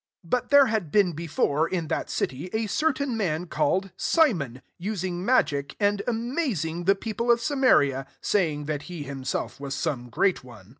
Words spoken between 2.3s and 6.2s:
a certain man call* ed Simon, using magic^t